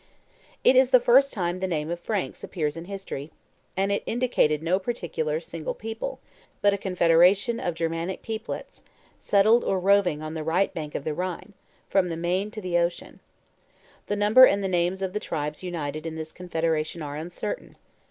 It 0.63 0.75
is 0.75 0.89
the 0.89 0.99
first 0.99 1.31
time 1.31 1.59
the 1.59 1.67
name 1.67 1.91
of 1.91 1.99
Franks 1.99 2.43
appears 2.43 2.75
in 2.75 2.85
history; 2.85 3.29
and 3.77 3.91
it 3.91 4.01
indicated 4.07 4.63
no 4.63 4.79
particular, 4.79 5.39
single 5.39 5.75
people, 5.75 6.19
but 6.59 6.73
a 6.73 6.77
confederation 6.79 7.59
of 7.59 7.75
Germanic 7.75 8.23
peoplets, 8.23 8.81
settled 9.19 9.63
or 9.63 9.79
roving 9.79 10.23
on 10.23 10.33
the 10.33 10.43
right 10.43 10.73
bank 10.73 10.95
of 10.95 11.03
the 11.03 11.13
Rhine, 11.13 11.53
from 11.87 12.09
the 12.09 12.17
Mayn 12.17 12.49
to 12.49 12.61
the 12.61 12.79
ocean. 12.79 13.19
The 14.07 14.15
number 14.15 14.45
and 14.45 14.63
the 14.63 14.67
names 14.67 15.03
of 15.03 15.13
the 15.13 15.19
tribes 15.19 15.61
united 15.61 16.07
in 16.07 16.15
this 16.15 16.31
confederation 16.31 17.03
are 17.03 17.15
uncertain. 17.15 17.75